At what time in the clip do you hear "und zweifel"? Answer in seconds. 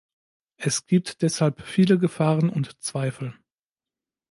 2.49-3.35